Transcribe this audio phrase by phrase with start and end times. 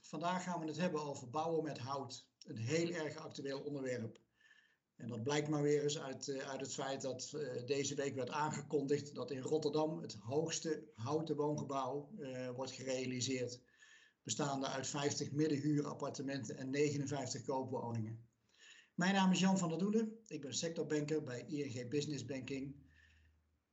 [0.00, 2.28] Vandaag gaan we het hebben over bouwen met hout.
[2.46, 4.20] Een heel erg actueel onderwerp.
[4.96, 8.14] En dat blijkt maar weer eens uit, uh, uit het feit dat uh, deze week
[8.14, 13.60] werd aangekondigd dat in Rotterdam het hoogste houten woongebouw uh, wordt gerealiseerd.
[14.22, 18.28] Bestaande uit 50 middenhuurappartementen en 59 koopwoningen.
[18.94, 20.18] Mijn naam is Jan van der Doelen.
[20.26, 22.76] Ik ben sectorbanker bij ING Business Banking.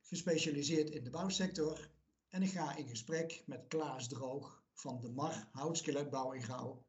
[0.02, 1.90] Gespecialiseerd in de bouwsector.
[2.28, 6.86] En ik ga in gesprek met Klaas Droog van de MAR Houtskeletbouw in Gouw.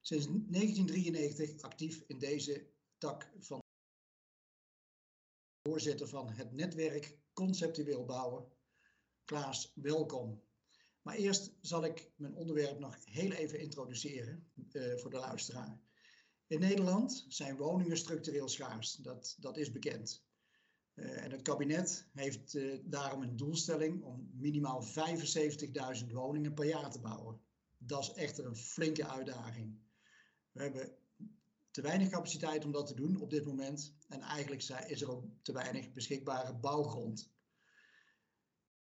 [0.00, 2.66] Sinds 1993 actief in deze
[2.98, 3.62] tak van
[5.62, 8.52] voorzitter van het netwerk Conceptueel Bouwen.
[9.24, 10.42] Klaas, welkom.
[11.02, 15.80] Maar eerst zal ik mijn onderwerp nog heel even introduceren uh, voor de luisteraar.
[16.46, 20.24] In Nederland zijn woningen structureel schaars, dat, dat is bekend.
[20.94, 26.90] Uh, en het kabinet heeft uh, daarom een doelstelling om minimaal 75.000 woningen per jaar
[26.90, 27.40] te bouwen.
[27.78, 29.78] Dat is echter een flinke uitdaging.
[30.52, 30.96] We hebben
[31.70, 33.94] te weinig capaciteit om dat te doen op dit moment.
[34.08, 37.32] En eigenlijk is er ook te weinig beschikbare bouwgrond.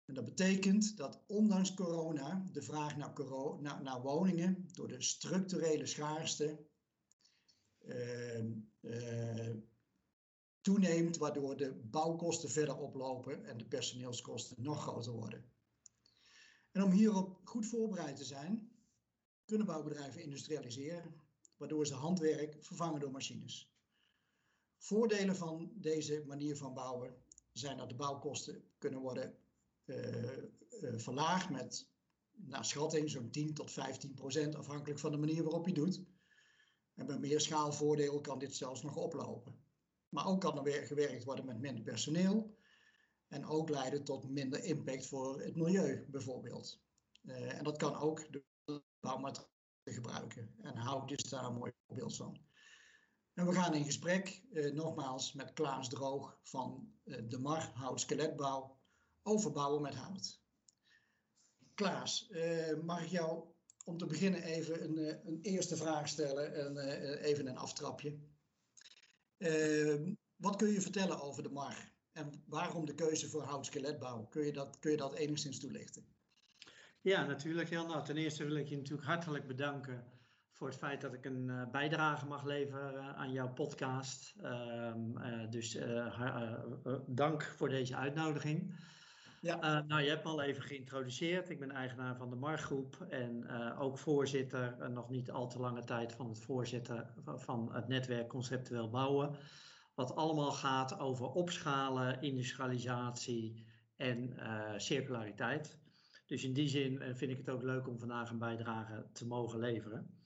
[0.05, 6.59] En dat betekent dat ondanks corona de vraag naar, naar, woningen door de structurele schaarste
[7.79, 8.43] uh,
[8.81, 9.55] uh,
[10.61, 15.45] toeneemt, waardoor de bouwkosten verder oplopen en de personeelskosten nog groter worden.
[16.71, 18.71] En om hierop goed voorbereid te zijn,
[19.45, 21.21] kunnen bouwbedrijven industrialiseren,
[21.57, 23.73] waardoor ze handwerk vervangen door machines.
[24.77, 27.15] Voordelen van deze manier van bouwen
[27.51, 29.37] zijn dat de bouwkosten kunnen worden
[29.85, 31.87] uh, uh, verlaagd met
[32.31, 36.01] naar schatting zo'n 10 tot 15 procent afhankelijk van de manier waarop je doet.
[36.95, 39.59] En bij meer schaalvoordeel kan dit zelfs nog oplopen.
[40.09, 42.57] Maar ook kan er weer gewerkt worden met minder personeel.
[43.27, 46.81] En ook leiden tot minder impact voor het milieu bijvoorbeeld.
[47.23, 50.55] Uh, en dat kan ook door bouwmaterialen gebruiken.
[50.61, 52.41] En hout is daar een mooi voorbeeld van.
[53.33, 57.99] En we gaan in gesprek uh, nogmaals met Klaas Droog van uh, de MAR Hout
[57.99, 58.79] Skeletbouw
[59.23, 60.41] over bouwen met hout.
[61.73, 62.31] Klaas,
[62.83, 63.43] mag ik jou
[63.85, 66.77] om te beginnen even een, een eerste vraag stellen en
[67.17, 68.19] even een aftrapje.
[69.39, 74.25] Uh, wat kun je vertellen over de MAR en waarom de keuze voor houtskeletbouw?
[74.25, 76.05] Kun je dat, kun je dat enigszins toelichten?
[77.01, 77.69] Ja, natuurlijk.
[77.69, 80.03] Heel nou, ten eerste wil ik je natuurlijk hartelijk bedanken
[80.51, 84.33] voor het feit dat ik een uh, bijdrage mag leveren aan jouw podcast.
[84.41, 85.77] Uh, uh, dus
[87.07, 88.75] dank voor deze uitnodiging.
[89.41, 89.83] Ja.
[89.87, 91.49] nou, je hebt me al even geïntroduceerd.
[91.49, 96.13] Ik ben eigenaar van de Margroep en ook voorzitter, nog niet al te lange tijd,
[96.13, 99.37] van het voorzitter van het netwerk Conceptueel Bouwen.
[99.95, 104.33] Wat allemaal gaat over opschalen, industrialisatie en
[104.77, 105.79] circulariteit.
[106.25, 109.59] Dus in die zin vind ik het ook leuk om vandaag een bijdrage te mogen
[109.59, 110.19] leveren.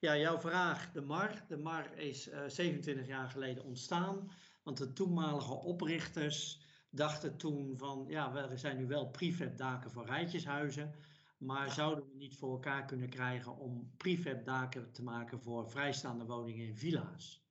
[0.00, 1.44] Ja, jouw vraag, de MAR.
[1.48, 4.30] De MAR is uh, 27 jaar geleden ontstaan,
[4.62, 10.06] want de toenmalige oprichters dachten toen van, ja, we zijn nu wel prefab daken voor
[10.06, 10.94] rijtjeshuizen,
[11.38, 16.24] maar zouden we niet voor elkaar kunnen krijgen om prefab daken te maken voor vrijstaande
[16.24, 17.46] woningen in villa's?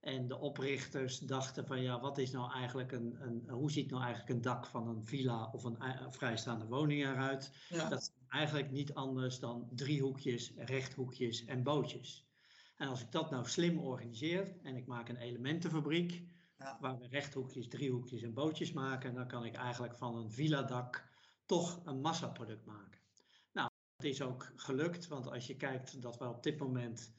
[0.00, 4.02] En de oprichters dachten van ja, wat is nou eigenlijk een, een hoe ziet nou
[4.02, 7.52] eigenlijk een dak van een villa of een, een vrijstaande woning eruit?
[7.68, 7.88] Ja.
[7.88, 12.28] Dat is eigenlijk niet anders dan driehoekjes, rechthoekjes en bootjes.
[12.76, 16.22] En als ik dat nou slim organiseer en ik maak een elementenfabriek
[16.60, 16.78] ja.
[16.80, 21.08] waar we rechthoekjes, driehoekjes en bootjes maken, dan kan ik eigenlijk van een villa dak
[21.46, 23.00] toch een massaproduct maken.
[23.52, 27.12] Nou, dat is ook gelukt, want als je kijkt dat we op dit moment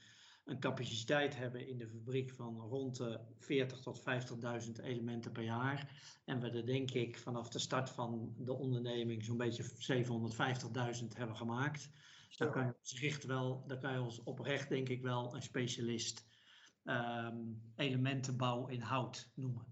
[0.45, 6.01] een capaciteit hebben in de fabriek van rond de 40 tot 50.000 elementen per jaar.
[6.25, 9.63] En we er denk ik vanaf de start van de onderneming zo'n beetje
[11.03, 11.89] 750.000 hebben gemaakt.
[12.37, 16.30] Dan kan, je ons wel, dan kan je ons oprecht denk ik wel een specialist
[16.83, 19.65] um, elementenbouw in hout noemen.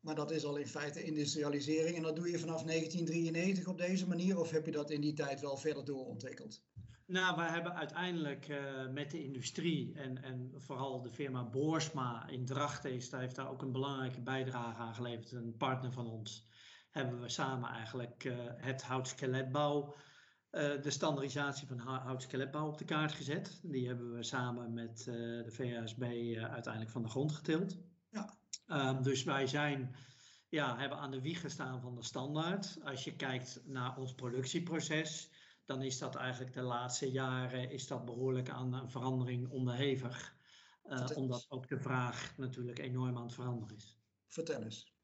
[0.00, 4.08] Maar dat is al in feite industrialisering en dat doe je vanaf 1993 op deze
[4.08, 6.62] manier of heb je dat in die tijd wel verder doorontwikkeld?
[7.06, 12.44] Nou, we hebben uiteindelijk uh, met de industrie en, en vooral de firma Boersma in
[12.44, 16.48] Drachten is, daar heeft daar ook een belangrijke bijdrage aan geleverd, een partner van ons,
[16.90, 19.94] hebben we samen eigenlijk uh, het houtskeletbouw,
[20.56, 23.60] uh, de standaardisatie van houtskeletbouw op de kaart gezet.
[23.62, 26.02] Die hebben we samen met de VSB
[26.36, 27.76] uiteindelijk van de grond getild.
[28.10, 28.36] Ja.
[28.66, 29.96] Um, dus wij zijn,
[30.48, 32.78] ja, hebben aan de wieg gestaan van de standaard.
[32.84, 35.30] Als je kijkt naar ons productieproces,
[35.64, 40.34] dan is dat eigenlijk de laatste jaren is dat behoorlijk aan een verandering onderhevig.
[40.84, 43.98] Uh, omdat ook de vraag natuurlijk enorm aan het veranderen is.
[44.26, 44.95] Vertel eens.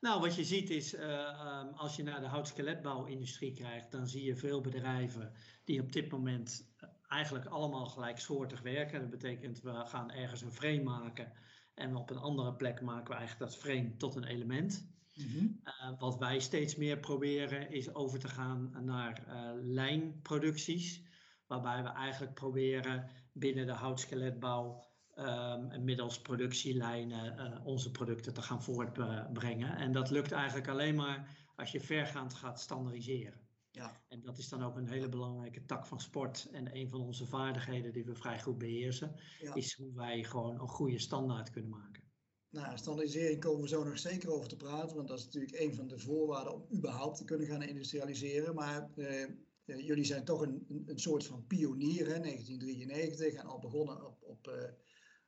[0.00, 4.24] Nou, wat je ziet is, uh, um, als je naar de houtskeletbouwindustrie kijkt, dan zie
[4.24, 5.32] je veel bedrijven
[5.64, 6.74] die op dit moment
[7.08, 9.00] eigenlijk allemaal gelijksoortig werken.
[9.00, 11.32] Dat betekent we gaan ergens een frame maken
[11.74, 14.90] en op een andere plek maken we eigenlijk dat frame tot een element.
[15.14, 15.46] Mhm.
[15.62, 21.02] Eh, wat wij steeds meer proberen is over te gaan naar uh, lijnproducties,
[21.46, 24.84] waarbij we eigenlijk proberen binnen de houtskeletbouw
[25.18, 29.76] um, middels productielijnen uh, onze producten te gaan voortbrengen.
[29.76, 33.40] En dat lukt eigenlijk alleen maar als je vergaand gaat standaardiseren.
[33.70, 34.02] Ja.
[34.08, 36.48] En dat is dan ook een hele belangrijke tak van sport.
[36.52, 39.14] En een van onze vaardigheden die we vrij goed beheersen,
[39.54, 42.02] is hoe wij gewoon een goede standaard kunnen maken.
[42.50, 45.74] Nou, standaardisering komen we zo nog zeker over te praten, want dat is natuurlijk een
[45.74, 48.54] van de voorwaarden om überhaupt te kunnen gaan industrialiseren.
[48.54, 49.30] Maar eh, eh
[49.64, 54.48] jullie zijn toch een, een, soort van pionier, hè, 1993, en al begonnen op, op,
[54.48, 54.70] eh,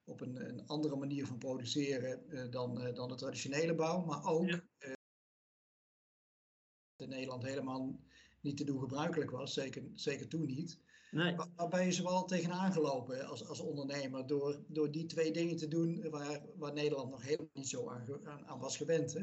[0.05, 4.05] op een, een, andere manier van produceren eh, dan, eh, dan de traditionele bouw.
[4.05, 4.62] Maar ook ja.
[6.97, 8.01] in Nederland helemaal
[8.41, 10.79] niet te doen gebruikelijk was, zeker, zeker toen niet.
[11.11, 11.37] Nee.
[11.37, 15.69] Waar, ben je zoal tegenaan gelopen als, als ondernemer door, door die twee dingen te
[15.69, 18.06] doen waar, waar Nederland nog helemaal niet zo aan,
[18.47, 19.12] aan, was gewend?
[19.12, 19.23] Hè?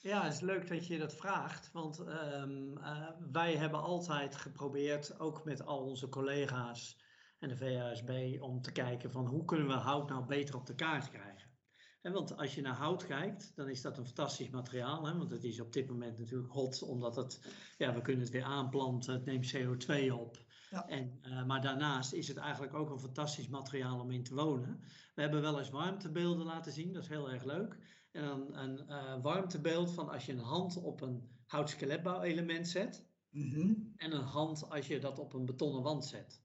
[0.00, 5.20] Ja, het is leuk dat je dat vraagt, want um, uh, wij hebben altijd geprobeerd,
[5.20, 6.96] ook met al onze collega's
[7.38, 10.74] en de VASB, om te kijken van hoe kunnen we hout nou beter op de
[10.74, 11.48] kaart krijgen.
[12.02, 15.06] En want als je naar hout kijkt, dan is dat een fantastisch materiaal.
[15.06, 15.16] Hè?
[15.16, 17.40] Want het is op dit moment natuurlijk hot, omdat het,
[17.78, 20.46] ja, we kunnen het weer aanplanten, het neemt CO2 op.
[20.70, 20.88] Ja.
[20.88, 24.80] En, uh, maar daarnaast is het eigenlijk ook een fantastisch materiaal om in te wonen.
[25.14, 27.78] We hebben wel eens warmtebeelden laten zien, dat is heel erg leuk.
[28.12, 33.06] En dan een uh, warmtebeeld van als je een hand op een houtskeletbouwelement zet.
[33.30, 33.92] Mm -hmm.
[33.96, 36.42] En een hand als je dat op een betonnen wand zet.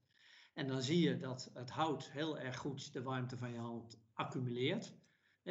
[0.54, 4.00] En dan zie je dat het hout heel erg goed de warmte van je hand
[4.12, 4.94] accumuleert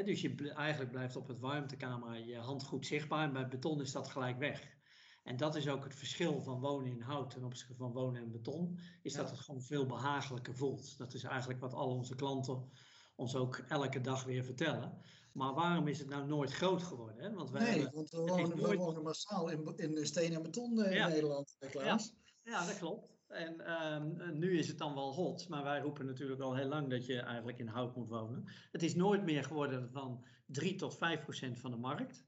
[0.01, 3.91] dus je eigenlijk blijft op het warmtekamer je hand goed zichtbaar en bij beton is
[3.91, 4.77] dat gelijk weg.
[5.23, 8.31] En dat is ook het verschil van wonen in hout ten opzichte van wonen in
[8.31, 10.97] beton, is dat het gewoon veel behagelijker voelt.
[10.97, 12.71] Dat is eigenlijk wat al onze klanten
[13.15, 15.01] ons ook elke dag weer vertellen.
[15.33, 17.23] Maar waarom is het nou nooit groot geworden?
[17.23, 17.33] Hè?
[17.33, 18.79] Want wij nee, want we wonen, nooit...
[18.79, 22.13] wonen massaal in, in steen en beton eh, in Nederland, Klaas.
[22.43, 22.51] Ja.
[22.51, 23.11] ja, dat klopt.
[23.33, 26.89] En um, nu is het dan wel hot, maar wij roepen natuurlijk al heel lang
[26.89, 28.45] dat je eigenlijk in hout moet wonen.
[28.71, 32.25] Het is nooit meer geworden van 3 tot 5 procent van de markt.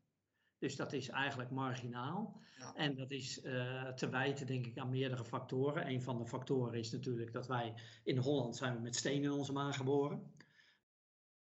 [0.58, 2.42] Dus dat is eigenlijk marginaal.
[2.58, 2.74] Ja.
[2.76, 5.88] En dat is uh, te wijten, denk ik, aan meerdere factoren.
[5.88, 7.74] Een van de factoren is natuurlijk dat wij
[8.04, 10.34] in Holland zijn we met steen in onze maag geboren.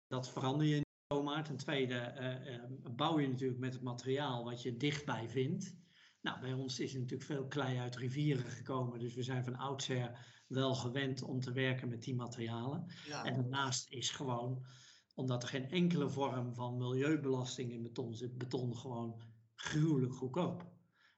[0.08, 1.44] Dat verander je niet zomaar.
[1.44, 5.76] Ten tweede uh, uh, bouw je natuurlijk met het materiaal wat je dichtbij vindt.
[6.22, 10.20] Nou, bij ons is natuurlijk veel klei uit rivieren gekomen, dus we zijn van oudsher
[10.48, 12.86] wel gewend om te werken met die materialen.
[13.24, 14.66] En daarnaast is gewoon,
[15.14, 19.22] omdat er geen enkele vorm van milieubelasting in beton zit, beton gewoon
[19.56, 20.70] gruwelijk goedkoop.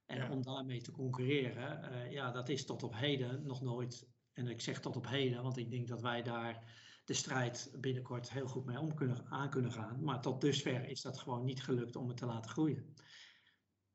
[0.06, 4.08] En om daarmee te concurreren, uh, ja, dat is tot op heden nog nooit.
[4.34, 6.74] En ik zeg tot op heden, want ik denk dat wij daar
[7.06, 10.04] de strijd binnenkort heel goed mee om kunnen, aan kunnen gaan.
[10.04, 12.94] Maar tot dusver is dat gewoon niet gelukt om het te laten groeien.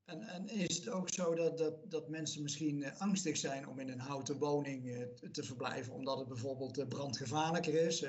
[0.08, 3.78] En, en, is het ook zo dat, dat, dat mensen misschien uh, angstig zijn om
[3.78, 5.02] in een houten woning uh,
[5.32, 8.04] te verblijven, omdat het bijvoorbeeld uh, brandgevaarlijker is,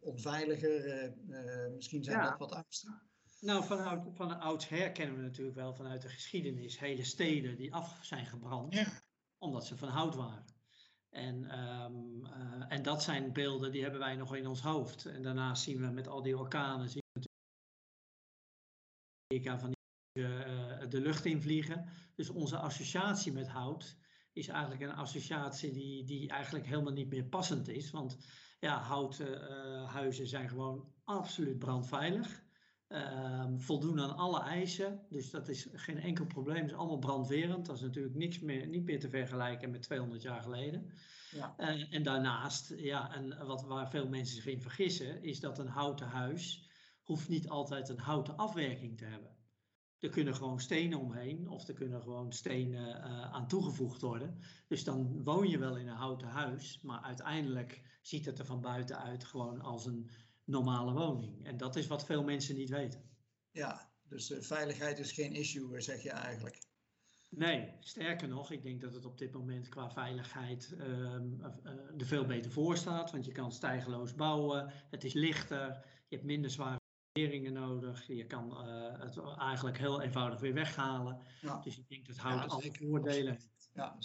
[0.00, 1.12] onveiliger?
[1.74, 2.30] misschien zijn ja.
[2.30, 3.02] dat wat angsten?
[3.40, 7.98] Nou, van, van oudsher kennen we natuurlijk wel vanuit de geschiedenis hele steden die af
[8.02, 8.86] zijn gebrand, ja.
[9.38, 10.44] omdat ze van hout waren.
[11.10, 12.26] En, um,
[12.68, 15.04] en dat zijn beelden die hebben wij nog in ons hoofd.
[15.04, 17.24] En daarnaast zien we met al die orkanen, zien we
[19.28, 19.75] natuurlijk van
[20.88, 21.88] de lucht in vliegen.
[22.14, 23.96] Dus onze associatie met hout
[24.32, 27.90] is eigenlijk een associatie die, die eigenlijk helemaal niet meer passend is.
[27.90, 28.16] Want
[28.60, 32.44] ja, houten uh, huizen zijn gewoon absoluut brandveilig.
[32.88, 35.06] Uh, voldoen aan alle eisen.
[35.08, 36.62] Dus dat is geen enkel probleem.
[36.62, 37.66] Het is allemaal brandwerend.
[37.66, 40.92] Dat is natuurlijk niks meer, niet meer te vergelijken met 200 jaar geleden.
[41.30, 41.54] Ja.
[41.58, 45.68] Uh, en daarnaast, ja, en wat, waar veel mensen zich in vergissen, is dat een
[45.68, 46.70] houten huis
[47.02, 49.35] hoeft niet altijd een houten afwerking te hebben.
[50.00, 54.38] Er kunnen gewoon stenen omheen of er kunnen gewoon stenen uh, aan toegevoegd worden.
[54.68, 58.60] Dus dan woon je wel in een houten huis, maar uiteindelijk ziet het er van
[58.60, 60.10] buiten uit gewoon als een
[60.44, 61.44] normale woning.
[61.44, 63.00] En dat is wat veel mensen niet weten.
[63.50, 66.64] Ja, dus uh, veiligheid is geen issue, zeg je eigenlijk.
[67.30, 71.14] Nee, sterker nog, ik denk dat het op dit moment qua veiligheid uh,
[71.98, 73.10] er veel beter voor staat.
[73.10, 76.84] Want je kan stijgeloos bouwen, het is lichter, je hebt minder zware
[77.52, 78.06] nodig.
[78.06, 81.18] Je kan uh, het eigenlijk heel eenvoudig weer weghalen.
[81.40, 81.60] Ja.
[81.60, 83.38] Dus ik denk dat houdt ja, alle voordelen.
[83.74, 83.96] Ja,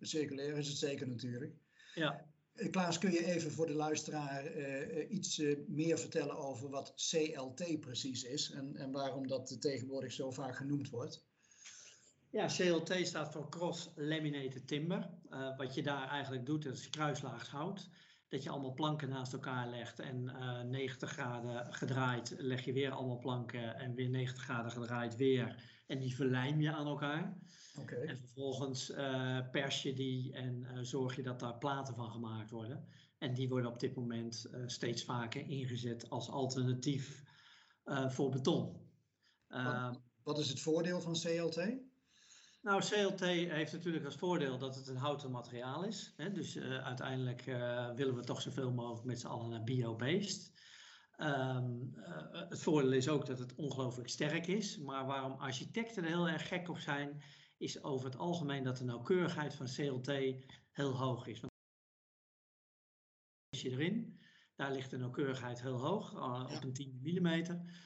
[0.00, 1.54] circulair is het zeker natuurlijk.
[1.94, 2.26] Ja.
[2.54, 6.94] Eh, Klaas, kun je even voor de luisteraar uh, iets uh, meer vertellen over wat
[7.10, 11.24] CLT precies is en, en waarom dat tegenwoordig zo vaak genoemd wordt?
[12.30, 15.10] Ja, CLT staat voor Cross Laminated Timber.
[15.30, 17.88] Uh, wat je daar eigenlijk doet, is kruislaags hout.
[18.28, 22.72] Dat je allemaal planken naast elkaar legt en uh, eh, 90 graden gedraaid leg je
[22.72, 25.62] weer allemaal planken en weer 90 graden gedraaid weer.
[25.86, 27.36] En die verlijm je aan elkaar.
[27.80, 28.04] Okay.
[28.04, 32.88] En vervolgens uh, pers je die en zorg je dat daar platen van gemaakt worden.
[33.18, 37.22] En die worden op dit moment steeds vaker ingezet als alternatief
[38.06, 38.76] voor beton.
[39.48, 41.78] Wat, wat is het voordeel van CLT?
[42.66, 46.12] Nou, CLT heeft natuurlijk als voordeel dat het een houten materiaal is.
[46.16, 46.32] Hè?
[46.32, 50.52] Dus uh, uiteindelijk uh, willen we toch zoveel mogelijk met z'n allen naar bio-based.
[51.18, 54.78] Um, uh, het voordeel is ook dat het ongelooflijk sterk is.
[54.78, 57.22] Maar waarom architecten er heel erg gek op zijn,
[57.58, 60.12] is over het algemeen dat de nauwkeurigheid van CLT
[60.70, 61.40] heel hoog is.
[61.40, 61.52] Want
[63.48, 64.20] je erin,
[64.54, 66.14] daar ligt de nauwkeurigheid heel hoog,
[66.56, 67.26] op een 10 mm.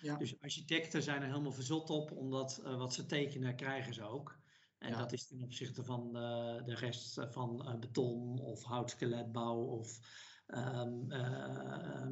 [0.03, 0.17] Ja.
[0.17, 4.40] Dus architecten zijn er helemaal verzot op, omdat wat ze tekenen krijgen ze ook.
[4.81, 9.99] En dat is ten opzichte van uh, de rest van uh, beton of houtskeletbouw of
[10.47, 12.07] um, uh,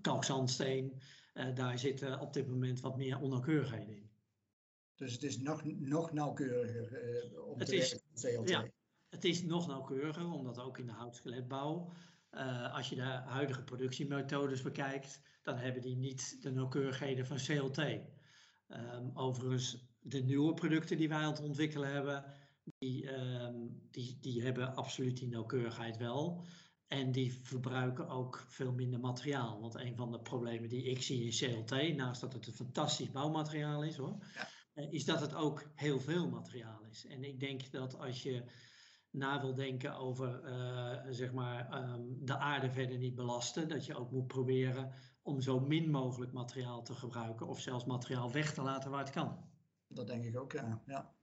[0.00, 1.00] kalkzandsteen.
[1.54, 4.10] daar zitten op dit moment wat meer onnauwkeurigheden in.
[4.94, 8.48] Dus het is nog, nog nauwkeuriger om het te is, CLT?
[8.48, 8.68] Ja,
[9.08, 11.92] het is nog nauwkeuriger, omdat ook in de houtskeletbouw,
[12.72, 17.78] als je de huidige productiemethodes bekijkt, dan hebben die niet de nauwkeurigheden van CLT.
[18.72, 22.24] Um, ehm, overigens de nieuwe producten die wij aan het ontwikkelen hebben,
[22.78, 23.56] die, ehm,
[23.90, 26.44] die, die hebben absoluut die nauwkeurigheid wel.
[26.86, 29.60] En die verbruiken ook veel minder materiaal.
[29.60, 33.10] Want een van de problemen die ik zie in CLT, naast dat het een fantastisch
[33.10, 34.48] bouwmateriaal is hoor, ja.
[34.74, 37.06] Eh, is dat het ook heel veel materiaal is.
[37.06, 38.44] En ik denk dat als je
[39.10, 43.94] na wil denken over uh, zeg maar, um, de aarde verder niet belasten, dat je
[43.94, 48.62] ook moet proberen om zo min mogelijk materiaal te gebruiken of zelfs materiaal weg te
[48.62, 49.50] laten waar het kan.
[49.86, 50.82] Dat denk ik ook, ja.
[50.86, 51.14] ja.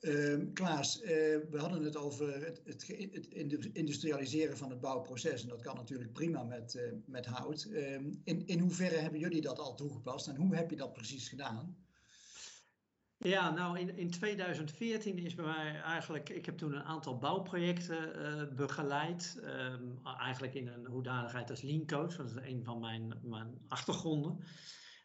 [0.00, 1.08] Uh, Klaas, uh,
[1.50, 2.88] we hadden het over het, het,
[3.72, 5.42] industrialiseren van het bouwproces.
[5.42, 7.66] En dat kan natuurlijk prima met, uh, met hout.
[7.70, 7.92] Uh,
[8.24, 11.76] in, in hoeverre hebben jullie dat al toegepast en hoe heb je dat precies gedaan?
[13.22, 18.20] Ja, nou in, in 2014 is bij mij eigenlijk, ik heb toen een aantal bouwprojecten
[18.20, 19.40] uh, begeleid.
[19.44, 24.44] Um, eigenlijk in een hoedanigheid als lean coach, dat is een van mijn, mijn achtergronden.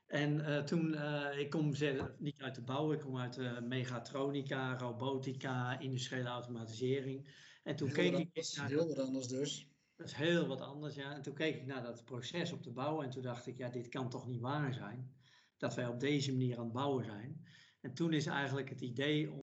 [0.07, 1.73] En uh, toen, uh, ik kom
[2.17, 7.27] niet uit de bouw, ik kom uit megatronica, robotica, industriële automatisering.
[7.63, 8.25] En toen heel keek ik.
[8.25, 9.69] Anders, naar heel wat anders dus.
[9.95, 11.13] Dat is heel wat anders, ja.
[11.15, 13.69] En toen keek ik naar dat proces op de bouw en toen dacht ik, ja,
[13.69, 15.13] dit kan toch niet waar zijn.
[15.57, 17.43] Dat wij op deze manier aan het bouwen zijn.
[17.85, 19.43] En toen is eigenlijk het idee om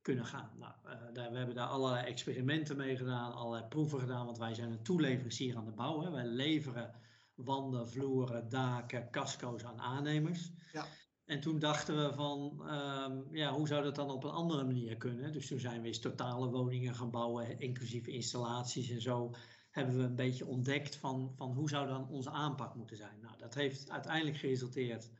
[0.00, 0.50] kunnen gaan.
[0.58, 4.54] Nou, uh, daar, we hebben daar allerlei experimenten mee gedaan, allerlei proeven gedaan, want wij
[4.54, 6.00] zijn een toeleverancier aan de bouw.
[6.00, 6.10] Hè.
[6.10, 6.94] Wij leveren
[7.34, 10.52] wanden, vloeren, daken, casco's aan aannemers.
[10.72, 10.86] Ja.
[11.24, 14.96] En toen dachten we van, um, ja, hoe zou dat dan op een andere manier
[14.96, 15.32] kunnen?
[15.32, 19.34] Dus toen zijn we eens totale woningen gaan bouwen, inclusief installaties en zo.
[19.76, 23.20] Hebben we een beetje ontdekt van, van hoe zou dan onze aanpak moeten zijn.
[23.20, 25.10] Nou, dat heeft uiteindelijk geresulteerd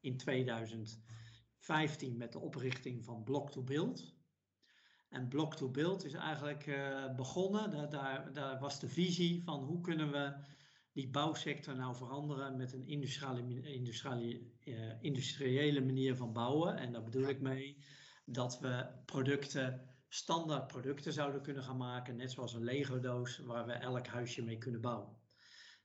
[0.00, 4.14] in 2015 met de oprichting van Block to Build.
[5.08, 7.70] En Block to Build is eigenlijk uh, begonnen.
[7.70, 10.34] Daar, daar, daar, was de visie van hoe kunnen we
[10.92, 16.76] die bouwsector nou veranderen met een industriële, industriële, uh, industriële manier van bouwen.
[16.76, 17.78] En daar bedoel ik mee
[18.24, 23.72] dat we producten, standaard producten zouden kunnen gaan maken, net zoals een Lego-doos, waar we
[23.72, 25.16] elk huisje mee kunnen bouwen.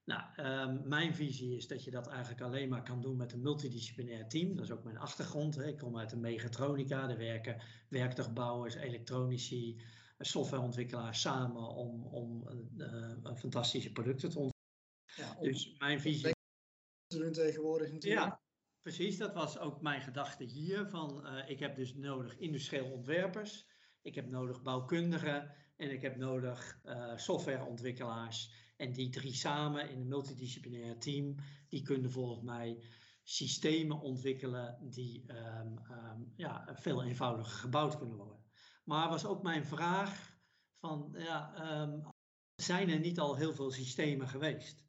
[0.04, 3.42] Nou, um, mijn visie is dat je dat eigenlijk alleen maar kan doen met een
[3.42, 4.56] multidisciplinair team.
[4.56, 5.56] Dat is ook mijn achtergrond.
[5.56, 5.68] Hè.
[5.68, 9.82] Ik kom uit de megatronica, er werken werktuigbouwers, elektronici,
[10.20, 15.38] softwareontwikkelaars samen om, om uh, fantastische producten te ontwikkelen.
[15.38, 16.34] Ja, dus mijn visie.
[17.08, 18.22] doen tegenwoordig natuurlijk.
[18.22, 18.42] Ja,
[18.82, 19.18] precies.
[19.18, 20.90] Dat was ook mijn gedachte hier.
[20.90, 23.68] Van, uh, ik heb dus nodig industrieel ontwerpers,
[24.02, 28.52] ik heb nodig bouwkundigen en ik heb nodig uh, softwareontwikkelaars.
[28.78, 31.36] En die drie samen in een multidisciplinair team,
[31.70, 32.84] die kunnen volgens mij
[33.24, 38.44] systemen ontwikkelen die um, um, ja, veel eenvoudiger gebouwd kunnen worden.
[38.84, 40.38] Maar was ook mijn vraag
[40.80, 42.02] van, ja, um,
[42.56, 44.86] zijn er niet al heel veel systemen geweest?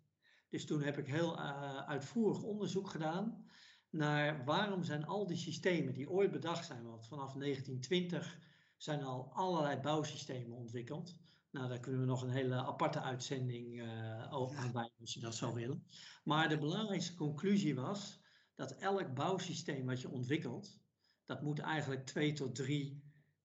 [0.48, 3.44] Dus toen heb ik heel uh, uitvoerig onderzoek gedaan
[3.90, 8.38] naar waarom zijn al die systemen die ooit bedacht zijn, want vanaf 1920
[8.82, 11.18] zijn al allerlei bouwsystemen ontwikkeld.
[11.50, 15.34] Nou, daar kunnen we nog een hele aparte uitzending uh, aan wijden als je dat
[15.34, 15.84] zou willen.
[16.24, 18.20] Maar de belangrijkste conclusie was
[18.54, 20.80] dat elk bouwsysteem wat je ontwikkelt,
[21.24, 23.02] dat moet eigenlijk twee tot drie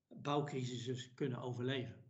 [0.08, 2.04] bouwcrisissen kunnen overleven.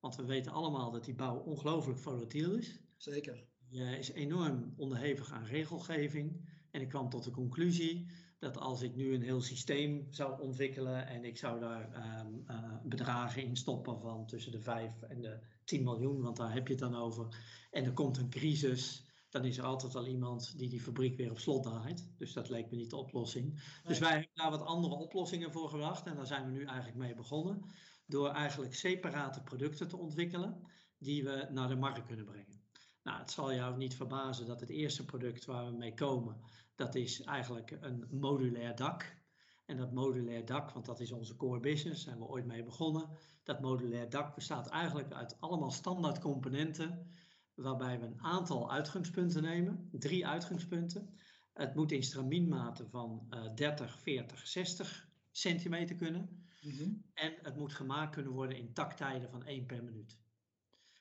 [0.00, 2.80] Want we weten allemaal dat die bouw ongelooflijk volatiel is.
[2.96, 3.46] Zeker.
[3.68, 6.48] Je is enorm onderhevig aan regelgeving.
[6.70, 11.06] En ik kwam tot de conclusie dat als ik nu een heel systeem zou ontwikkelen
[11.06, 15.38] en ik zou daar ehm, eh, bedragen in stoppen van tussen de 5 en de
[15.64, 17.26] 10 miljoen, want daar heb je het dan over,
[17.70, 21.30] en er komt een crisis, dan is er altijd al iemand die die fabriek weer
[21.30, 22.08] op slot draait.
[22.18, 23.62] Dus dat leek me niet de oplossing.
[23.84, 26.96] Dus wij hebben daar wat andere oplossingen voor gebracht en daar zijn we nu eigenlijk
[26.96, 27.64] mee begonnen.
[28.06, 30.60] Door eigenlijk separate producten te ontwikkelen
[30.98, 32.64] die we naar de markt kunnen brengen.
[33.02, 36.40] Nou, het zal jou niet verbazen dat het eerste product waar we mee komen,
[36.76, 39.14] dat is eigenlijk een modulair dak.
[39.66, 43.08] En dat modulair dak, want dat is onze core business, zijn we ooit mee begonnen.
[43.42, 47.10] Dat modulair dak bestaat eigenlijk uit allemaal standaard componenten,
[47.54, 51.14] waarbij we een aantal uitgangspunten nemen, drie uitgangspunten.
[51.52, 56.44] Het moet in stramienmaten van uh, 30, 40, 60 centimeter kunnen.
[56.62, 56.90] Mhm.
[57.14, 60.18] En het moet gemaakt kunnen worden in taktijden van 1 per minuut.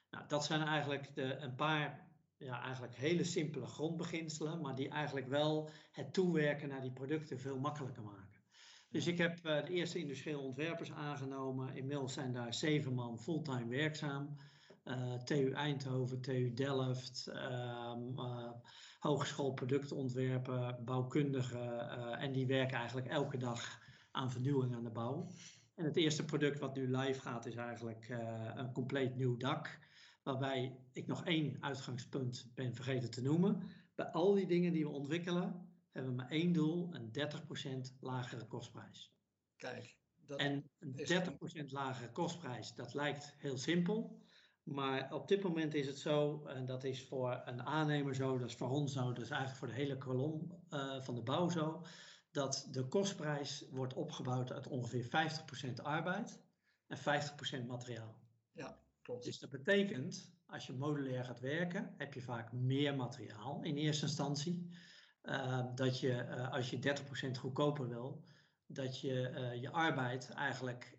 [0.10, 5.28] Nou, dat zijn eigenlijk de, een paar ja, eigenlijk hele simpele grondbeginselen, maar die eigenlijk
[5.28, 8.36] wel het toewerken naar die producten veel makkelijker maken.
[8.90, 11.76] Dus ik heb uh, de eerste industrieel ontwerpers aangenomen.
[11.76, 14.38] Inmiddels zijn daar zeven man fulltime werkzaam.
[14.84, 18.52] Uh, eh, TU Eindhoven, TU Delft, uh,
[19.00, 21.90] Hogeschool Productontwerpen, bouwkundigen.
[22.20, 23.80] en die werken eigenlijk elke dag
[24.12, 25.30] aan vernieuwing aan de bouw.
[25.76, 28.08] En het eerste product wat nu live gaat is eigenlijk
[28.56, 29.80] een compleet nieuw dak.
[30.26, 33.62] Waarbij ik nog één uitgangspunt ben vergeten te noemen.
[33.96, 37.12] Bij al die dingen die we ontwikkelen, hebben we maar één doel: een
[37.92, 39.14] 30% lagere kostprijs.
[39.56, 39.98] Kijk.
[40.26, 40.96] Dat en een
[41.66, 44.22] 30% lagere kostprijs, dat lijkt heel simpel.
[44.64, 48.50] Maar op dit moment is het zo, en dat is voor een aannemer zo, dat
[48.50, 51.50] is voor ons zo, dat is eigenlijk voor de hele kolom uh, van de bouw
[51.50, 51.86] zo,
[52.32, 55.06] dat de kostprijs wordt opgebouwd uit ongeveer
[55.70, 56.42] 50% arbeid
[56.88, 58.16] en 50% materiaal.
[58.52, 58.85] Ja.
[59.06, 59.24] Klopt.
[59.24, 64.06] Dus dat betekent, als je modulair gaat werken, heb je vaak meer materiaal in eerste
[64.06, 64.70] instantie.
[65.24, 66.80] Uh, dat je, uh, als je
[67.28, 68.24] 30% goedkoper wil,
[68.66, 70.96] dat je uh, je arbeid eigenlijk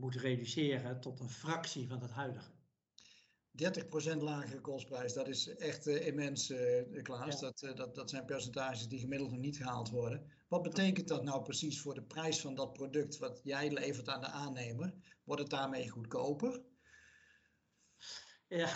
[0.00, 2.50] moet reduceren tot een fractie van het huidige.
[4.14, 6.52] 30% lagere kostprijs, dat is echt immens,
[7.02, 7.40] Klaas.
[7.40, 7.40] Ja.
[7.40, 10.26] Dat, dat, dat zijn percentages die gemiddeld nog niet gehaald worden.
[10.48, 14.20] Wat betekent dat nou precies voor de prijs van dat product wat jij levert aan
[14.20, 14.94] de aannemer?
[15.24, 16.70] Wordt het daarmee goedkoper?
[18.52, 18.68] Ja.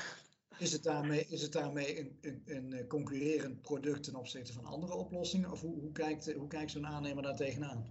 [0.58, 4.64] Is het daarmee, is het daarmee een, een, een eh, concurrerend product ten opzichte van
[4.64, 5.50] andere oplossingen?
[5.52, 7.86] Of hoe, hoe kijkt, hoe kijkt zo'n aannemer daar tegenaan?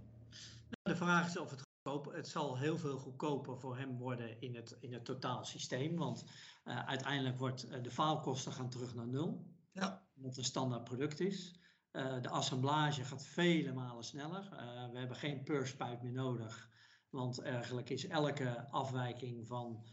[0.82, 4.54] De vraag is of het goedkoper, het zal heel veel goedkoper voor hem worden in
[4.54, 5.96] het, in het totaalsysteem.
[5.96, 6.24] Want
[6.64, 9.46] uh, uiteindelijk wordt uh, de faalkosten gaan terug naar nul.
[9.72, 10.06] Ja.
[10.16, 11.60] Omdat een standaard product is.
[11.92, 14.48] Uh, de assemblage gaat vele malen sneller.
[14.92, 16.70] we hebben geen purspijp meer nodig.
[17.10, 19.84] Want eigenlijk is elke afwijking van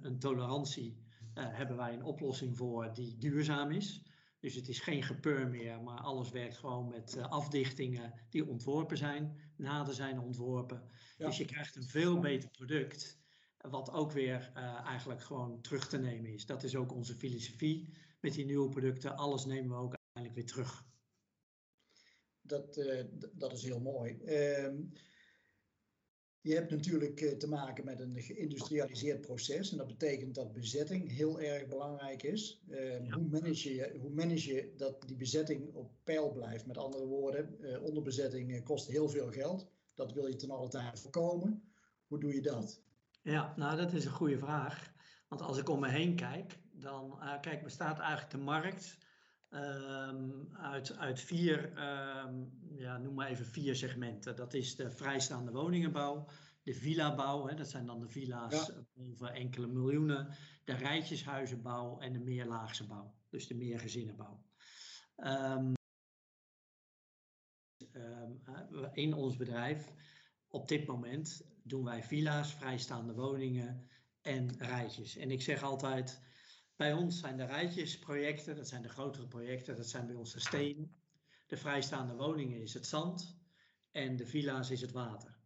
[0.00, 1.05] een tolerantie uh,
[1.40, 4.02] hebben wij een oplossing voor die duurzaam is.
[4.40, 8.96] Dus het is geen gepeur meer, maar alles werkt gewoon met uh, afdichtingen die ontworpen
[8.96, 10.90] zijn, naden zijn ontworpen.
[11.18, 11.26] Ja.
[11.26, 13.18] Dus je krijgt een veel beter product,
[13.60, 16.46] wat ook weer uh, eigenlijk gewoon terug te nemen is.
[16.46, 19.16] Dat is ook onze filosofie met die nieuwe producten.
[19.16, 20.84] Alles nemen we ook uiteindelijk weer terug.
[22.40, 22.74] Dat,
[23.32, 24.18] dat is heel mooi.
[24.18, 24.76] Ehm,
[26.46, 31.12] je hebt natuurlijk eh, te maken met een geïndustrialiseerd proces en dat betekent dat bezetting
[31.12, 32.62] heel erg belangrijk is.
[32.68, 36.66] Uh, hoe, manage je, hoe manage je dat die bezetting op peil blijft?
[36.66, 39.66] Met andere woorden, uh, onderbezetting kost heel veel geld.
[39.94, 41.62] Dat wil je ten alle tijde voorkomen.
[42.06, 42.82] Hoe doe je dat?
[43.22, 44.92] Ja, nou dat is een goede vraag.
[45.28, 48.98] Want als ik om me heen kijk, dan uh, kijk, bestaat eigenlijk de markt
[49.50, 51.72] um, uit, uit vier,
[52.26, 54.36] um, ja, noem maar even vier segmenten.
[54.36, 56.28] Dat is de vrijstaande woningenbouw,
[56.62, 58.84] de villa-bouw, hè, dat zijn dan de villa's ja.
[58.94, 60.34] over enkele miljoenen,
[60.64, 64.44] de rijtjeshuizenbouw en de meerlaagse bouw, dus de meergezinnenbouw.
[65.16, 65.74] Um,
[68.92, 69.92] in ons bedrijf,
[70.48, 73.88] op dit moment, doen wij villa's, vrijstaande woningen
[74.20, 75.16] en rijtjes.
[75.16, 76.20] En ik zeg altijd,
[76.76, 80.40] bij ons zijn de rijtjesprojecten, dat zijn de grotere projecten, dat zijn bij ons de
[80.40, 80.94] stenen.
[81.46, 83.38] De vrijstaande woningen is het zand
[83.90, 85.36] en de villa's is het water.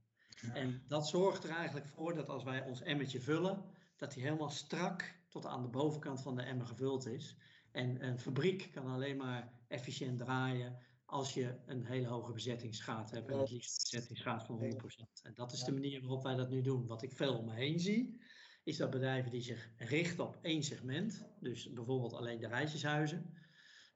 [0.40, 0.54] Ja.
[0.54, 3.64] En dat zorgt er eigenlijk voor dat als wij ons emmertje vullen,
[3.96, 7.36] dat die helemaal strak tot aan de bovenkant van de emmer gevuld is.
[7.72, 13.30] En een fabriek kan alleen maar efficiënt draaien als je een hele hoge bezettingsgraad hebt.
[13.30, 15.22] En het liefst een bezettingsgraad van 100%.
[15.22, 16.86] En dat is de manier waarop wij dat nu doen.
[16.86, 18.20] Wat ik veel om me heen zie,
[18.64, 23.34] is dat bedrijven die zich richten op één segment, dus bijvoorbeeld alleen de rijtjeshuizen,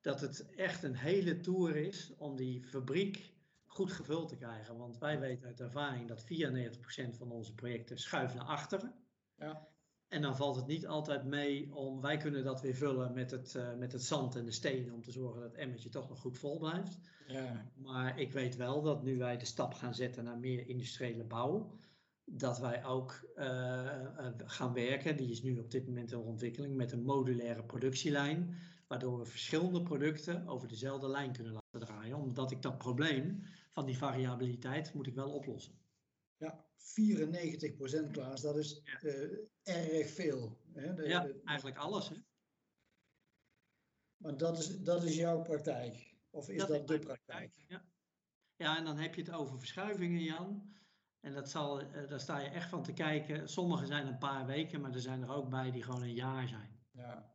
[0.05, 3.33] dat het echt een hele tour is om die fabriek
[3.67, 4.77] goed gevuld te krijgen.
[4.77, 8.95] Want wij weten uit ervaring dat 94% van onze projecten schuiven naar achteren.
[9.39, 9.69] Ja.
[10.09, 13.55] En dan valt het niet altijd mee om, wij kunnen dat weer vullen met het,
[13.57, 16.19] uh, met het zand en de stenen om te zorgen dat het emmertje toch nog
[16.19, 16.99] goed vol blijft.
[17.27, 17.71] Ja.
[17.75, 21.79] Maar ik weet wel dat nu wij de stap gaan zetten naar meer industriële bouw,
[22.25, 24.01] dat wij ook uh,
[24.45, 28.57] gaan werken, die is nu op dit moment in ontwikkeling, met een modulaire productielijn,
[28.95, 33.87] waardoor we verschillende producten over dezelfde lijn kunnen laten draaien, omdat ik dat probleem van
[33.87, 35.79] die variabiliteit moet ik wel oplossen.
[36.37, 40.59] Ja, 94 procent Klaas, dat is uh, erg veel.
[40.73, 40.95] Hè?
[40.95, 42.09] De, ja, eigenlijk alles.
[42.09, 42.17] Hè?
[44.17, 46.15] Maar dat is, dat is jouw praktijk?
[46.31, 47.65] Of is dat, dat de praktijk?
[47.69, 47.85] Ja.
[48.57, 50.75] ja, en dan heb je het over verschuivingen, Jan.
[51.21, 53.49] En dat zal, uh, daar sta je echt van te kijken.
[53.49, 56.49] Sommige zijn een paar weken, maar er zijn er ook bij die gewoon een jaar
[56.49, 56.79] zijn.
[56.91, 57.34] Ja.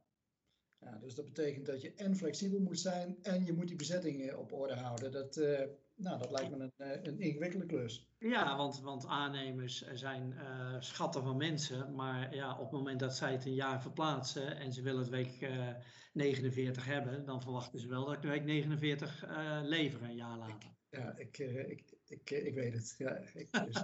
[0.81, 4.37] Ja, dus dat betekent dat je en flexibel moet zijn en je moet die bezettingen
[4.37, 5.11] op orde houden.
[5.11, 5.59] Dat, uh,
[5.95, 8.07] nou, dat lijkt me een, eh, een ingewikkelde klus.
[8.17, 11.95] Ja, want, want aannemers zijn uh, schatten van mensen.
[11.95, 15.09] Maar ja, op het moment dat zij het een jaar verplaatsen en ze willen het
[15.09, 15.67] week uh,
[16.13, 19.25] 49 hebben, dan verwachten ze wel dat ik de week 49
[19.63, 20.69] lever een jaar later.
[20.89, 22.95] ja, ik, ik, ik, ik weet het.
[22.97, 23.83] Ja, ik, dus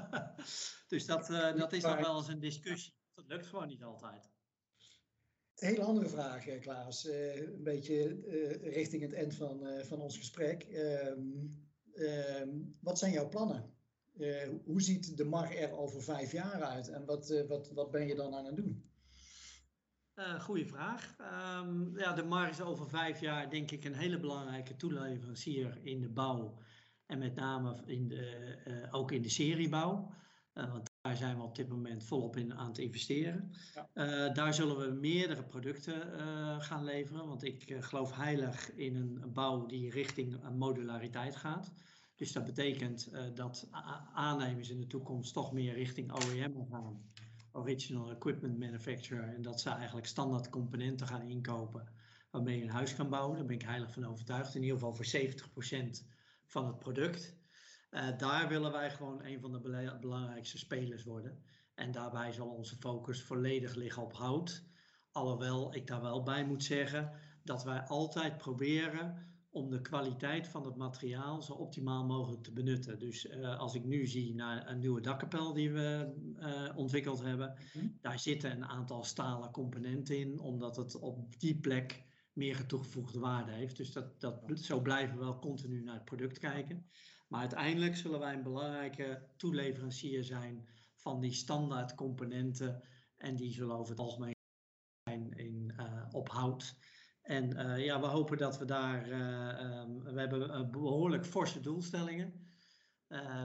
[0.88, 1.28] dus dat,
[1.58, 2.94] dat is nog wel eens een discussie.
[3.14, 4.35] Dat lukt gewoon niet altijd.
[5.56, 7.06] Hele andere vraag, eh, Klaas.
[7.06, 10.68] Uh, een beetje uh, richting het eind van, van ons gesprek.
[11.18, 11.64] Um,
[12.80, 13.74] wat zijn jouw plannen?
[14.66, 18.16] hoe ziet de MAR er over vijf jaar uit en wat, wat, wat ben je
[18.16, 18.90] dan aan het doen?
[20.40, 21.16] goeie vraag.
[21.60, 26.02] Um, ja, de MAR is over vijf jaar denk ik een hele belangrijke toeleverancier in
[26.02, 26.58] de bouw.
[27.06, 30.14] En met name in de, ook in de seriebouw.
[30.54, 33.52] want daar zijn we op dit moment volop in aan het investeren.
[33.76, 33.90] Ja.
[34.28, 38.96] Uh, daar zullen we meerdere producten uh, gaan leveren, want ik uh, geloof heilig in
[38.96, 41.72] een bouw die richting modulariteit gaat.
[42.16, 43.68] Dus dat betekent dat
[44.14, 47.02] aannemers in de toekomst toch meer richting OEM gaan,
[47.52, 51.88] Original Equipment Manufacturer, en dat ze eigenlijk standaard componenten gaan inkopen
[52.32, 53.38] waarmee je een huis kan bouwen.
[53.38, 56.06] Daar ben ik heilig van overtuigd, in ieder geval voor 70%
[56.46, 57.36] van het product.
[57.96, 61.44] Uh, daar willen wij gewoon een van de belangrijkste spelers worden.
[61.74, 64.64] En daarbij zal onze focus volledig liggen op hout.
[65.12, 67.12] Alhoewel ik daar wel bij moet zeggen
[67.44, 73.00] dat wij altijd proberen om de kwaliteit van het materiaal zo optimaal mogelijk te benutten.
[73.00, 77.58] Dus uh, als ik nu zie naar een nieuwe dakkapel die we uh, ontwikkeld hebben,
[77.74, 82.04] mm daar zitten een aantal stalen componenten in, omdat het op die plek
[82.34, 83.78] meer toegevoegde waarde heeft.
[83.78, 86.86] Dus dat, dat, zo blijven we wel continu naar het product kijken.
[87.28, 92.84] Maar uiteindelijk zullen wij een belangrijke toeleverancier zijn van die standaard componenten.
[93.16, 94.34] En die zullen over het algemeen
[95.04, 96.76] zijn in, uh, op hout.
[97.22, 99.10] En uh, ja, we hopen dat we daar.
[99.10, 102.34] Uh, um, we hebben behoorlijk forse doelstellingen.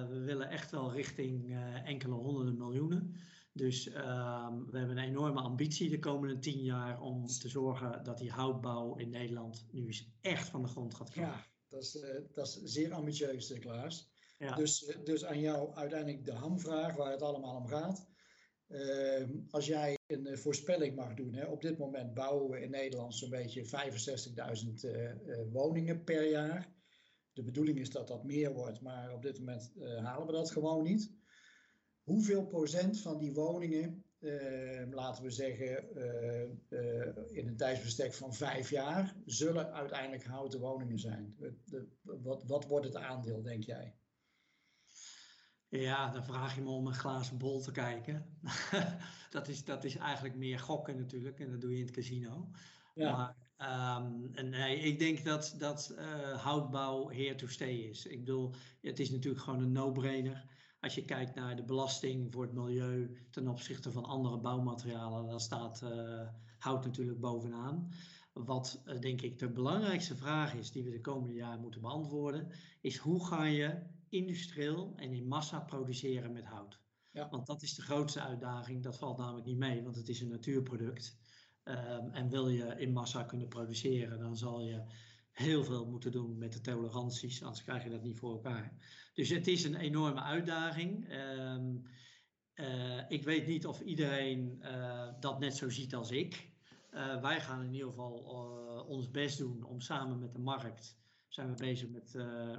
[0.09, 3.17] we willen echt wel richting enkele honderden miljoenen.
[3.53, 8.19] Dus ehm, we hebben een enorme ambitie de komende tien jaar om te zorgen dat
[8.19, 11.31] die houtbouw in Nederland nu eens echt van de grond gaat komen.
[11.31, 11.50] Ja.
[11.71, 14.11] Dat is, uh, dat is zeer ambitieus, eh, Klaas.
[14.39, 14.55] Ja.
[14.57, 18.09] Dus, eh, dus aan jou uiteindelijk de hamvraag waar het allemaal om gaat.
[18.69, 23.15] Uh, als jij een voorspelling mag doen, hè, op dit moment bouwen we in Nederland
[23.15, 25.13] zo'n beetje 65.000 uh,
[25.53, 26.75] woningen per jaar.
[27.33, 30.83] De bedoeling is dat dat meer wordt, maar op dit moment halen we dat gewoon
[30.83, 31.13] niet.
[32.03, 38.35] Hoeveel procent van die woningen uh, laten we zeggen, uh, uh, in een tijdsbestek van
[38.35, 41.35] vijf jaar, zullen uiteindelijk houten woningen zijn.
[41.39, 43.95] De, de, wat, wat wordt het aandeel, denk jij?
[45.69, 48.39] Ja, dan vraag je me om een glazen bol te kijken.
[49.31, 52.51] dat, is, dat is eigenlijk meer gokken natuurlijk, en dat doe je in het casino.
[52.95, 53.35] Ja.
[53.57, 55.95] Maar um, nee, ik denk dat, dat
[56.37, 58.07] houtbouw here to stay is.
[58.07, 60.45] Ik bedoel, het is natuurlijk gewoon een no-brainer.
[60.81, 65.41] Als je kijkt naar de belasting voor het milieu ten opzichte van andere bouwmaterialen, dan
[65.41, 67.89] staat uh, hout natuurlijk bovenaan.
[68.33, 72.49] Wat uh, denk ik de belangrijkste vraag is die we de komende jaren moeten beantwoorden,
[72.81, 76.81] is hoe ga je industrieel en in massa produceren met hout?
[77.11, 77.29] Ja.
[77.29, 78.83] Want dat is de grootste uitdaging.
[78.83, 81.19] Dat valt namelijk niet mee, want het is een natuurproduct.
[81.65, 84.83] Um, en wil je in massa kunnen produceren, dan zal je
[85.33, 88.73] heel veel moeten doen met de toleranties, anders krijg je dat niet voor elkaar.
[89.15, 91.09] Dus het is een enorme uitdaging.
[91.09, 91.57] Uh,
[92.55, 96.49] uh, ik weet niet of iedereen uh, dat net zo ziet als ik.
[96.91, 98.13] Eh, wij gaan in ieder geval
[98.89, 102.15] ons best doen om samen met de markt zijn we bezig met,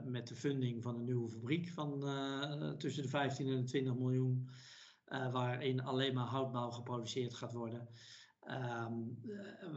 [0.05, 1.99] met de funding van een nieuwe fabriek van
[2.77, 4.49] tussen de 15 en de 20 miljoen,
[5.05, 7.89] waarin alleen maar houtbouw geproduceerd gaat worden.
[8.49, 9.21] Um,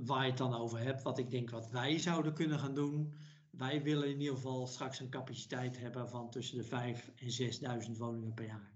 [0.05, 3.16] waar je het dan over hebt, wat ik denk wat wij zouden kunnen gaan doen.
[3.50, 7.96] Wij willen in ieder geval straks een capaciteit hebben van tussen de 5 en 6.000
[7.96, 8.72] woningen per jaar.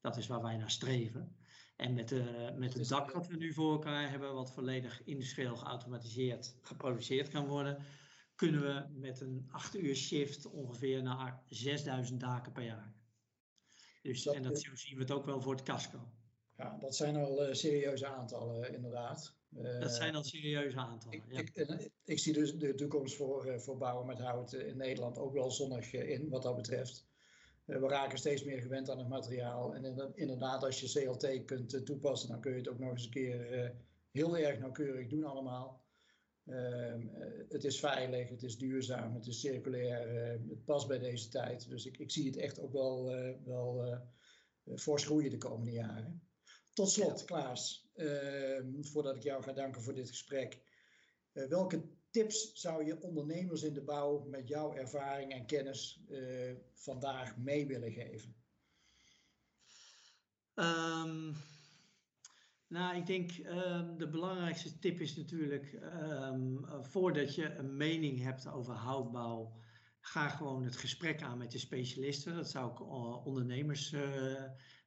[0.00, 1.36] Dat is waar wij naar streven.
[1.76, 5.56] En met, de, met het dak wat we nu voor elkaar hebben, wat volledig industrieel
[5.56, 7.84] geautomatiseerd geproduceerd kan worden,
[8.34, 12.94] kunnen we met een 8 uur shift ongeveer naar 6000 daken per jaar.
[14.02, 16.12] Dus, en dat zien we het ook wel voor het casco.
[16.58, 19.34] Ja, dat zijn al uh, serieuze aantallen, inderdaad.
[19.56, 21.18] Uh, dat zijn al serieuze aantallen.
[21.18, 21.38] Ik, ja.
[21.38, 25.32] ik, ik, zie dus de toekomst voor, uh, voor bouwen met hout in Nederland ook
[25.32, 27.06] wel zonnig in, wat dat betreft.
[27.64, 29.74] we raken steeds meer gewend aan het materiaal.
[29.74, 33.10] En inderdaad, als je CLT kunt toepassen, dan kun je het ook nog eens een
[33.10, 33.72] keer
[34.10, 35.84] heel erg nauwkeurig doen allemaal.
[36.46, 37.06] Ehm,
[37.48, 40.08] het is veilig, het is duurzaam, het is circulair,
[40.48, 41.68] het past bij deze tijd.
[41.68, 43.04] Dus ik, ik zie het echt ook wel,
[43.44, 43.98] wel
[44.76, 46.27] fors groeien de komende jaren.
[46.78, 50.60] Tot slot, Klaas, ehm, voordat ik jou ga danken voor dit gesprek.
[51.32, 56.54] Uh, welke tips zou je ondernemers in de bouw met jouw ervaring en kennis uh,
[56.72, 58.34] vandaag mee willen geven?
[60.54, 61.36] Um,
[62.66, 65.78] nou, ik denk um, de belangrijkste tip is natuurlijk
[66.82, 69.52] voordat je een mening hebt over houtbouw,
[70.00, 72.34] ga gewoon het gesprek aan met de specialisten.
[72.34, 73.94] Dat zou ik uh, ondernemers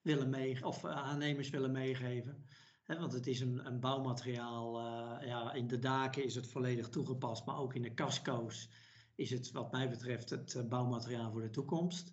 [0.02, 2.46] willen mee, of eh, aannemers willen meegeven.
[2.86, 4.80] want het is een, een bouwmateriaal.
[4.80, 8.70] Uh, ja, in de daken is het volledig toegepast, maar ook in de casco's
[9.16, 12.12] is het, wat mij betreft, het uh, bouwmateriaal voor de toekomst.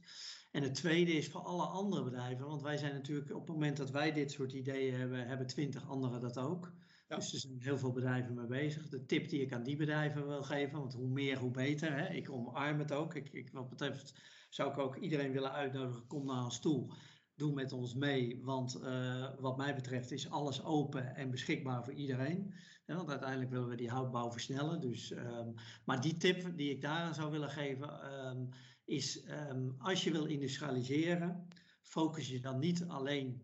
[0.50, 3.76] En het tweede is voor alle andere bedrijven, want wij zijn natuurlijk op het moment
[3.76, 6.72] dat wij dit soort ideeën hebben, hebben twintig anderen dat ook.
[7.08, 7.16] Ja.
[7.16, 8.88] Dus er zijn heel veel bedrijven mee bezig.
[8.88, 11.96] De tip die ik aan die bedrijven wil geven, want hoe meer, hoe beter.
[11.96, 12.08] Hè?
[12.08, 13.14] Ik omarm het ook.
[13.14, 14.14] Ik, ik, wat betreft
[14.50, 16.92] zou ik ook iedereen willen uitnodigen, kom naar een stoel
[17.38, 18.40] doe met ons mee.
[18.42, 22.54] Want uh, wat mij betreft is alles open en beschikbaar voor iedereen.
[22.86, 24.80] Ja, want uiteindelijk willen we die houtbouw versnellen.
[24.80, 28.48] Dus, um, maar die tip die ik daaraan zou willen geven um,
[28.84, 31.48] is um, als je wil industrialiseren,
[31.82, 33.42] focus je dan niet alleen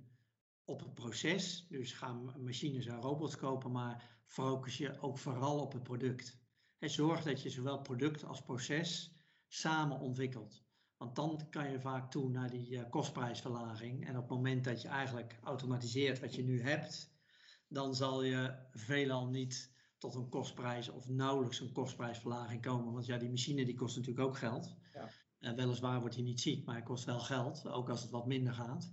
[0.64, 1.66] op het proces.
[1.68, 6.38] Dus ga machines en robots kopen, maar focus je ook vooral op het product.
[6.78, 9.14] En zorg dat je zowel product als proces
[9.46, 10.63] samen ontwikkelt.
[11.04, 14.06] Want dan kan je vaak toe naar die uh, kostprijsverlaging.
[14.06, 17.12] En op het moment dat je eigenlijk automatiseert wat je nu hebt,
[17.68, 22.92] dan zal je veelal niet tot een kostprijs of nauwelijks een kostprijsverlaging komen.
[22.92, 24.76] Want ja, die machine die kost natuurlijk ook geld.
[24.92, 25.10] Ja.
[25.40, 28.26] Uh, weliswaar wordt hij niet ziek, maar hij kost wel geld, ook als het wat
[28.26, 28.92] minder gaat.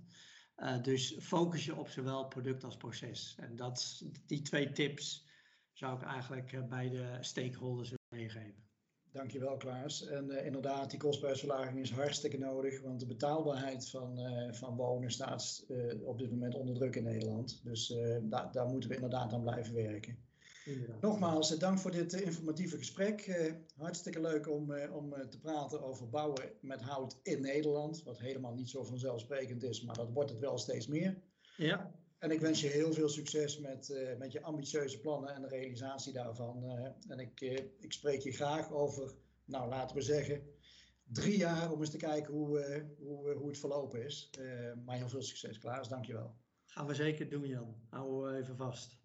[0.56, 3.34] Uh, dus focus je op zowel product als proces.
[3.38, 5.28] En dat, die twee tips
[5.72, 8.70] zou ik eigenlijk bij de stakeholders willen meegeven.
[9.12, 10.06] Dankjewel Klaas.
[10.06, 15.10] En uh, inderdaad, die kostprijsverlaging is hartstikke nodig, want de betaalbaarheid van, uh, van wonen
[15.10, 17.60] staat uh, op dit moment onder druk in Nederland.
[17.64, 20.16] Dus da daar moeten we inderdaad aan blijven werken.
[20.64, 21.00] Inderdaad.
[21.00, 23.50] Nogmaals, dank voor dit informatieve gesprek.
[23.76, 28.70] hartstikke leuk om, om te praten over bouwen met hout in Nederland, wat helemaal niet
[28.70, 31.22] zo vanzelfsprekend is, maar dat wordt het wel steeds meer.
[31.56, 32.01] Ja.
[32.22, 35.48] En ik wens je heel veel succes met, uh, met je ambitieuze plannen en de
[35.48, 36.64] realisatie daarvan.
[36.64, 40.42] Uh, en ik, uh, ik spreek je graag over, nou laten we zeggen,
[41.02, 44.30] drie jaar om eens te kijken hoe, hoe, hoe het verlopen is.
[44.84, 45.88] maar heel veel succes, Klaas.
[45.88, 46.34] Dankjewel.
[46.64, 47.74] Gaan we zeker doen, Jan.
[47.90, 49.00] Hou even vast.